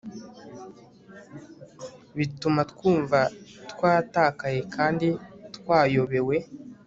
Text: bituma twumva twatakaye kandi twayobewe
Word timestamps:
bituma 2.17 2.61
twumva 2.71 3.19
twatakaye 3.71 4.59
kandi 4.75 5.07
twayobewe 5.55 6.37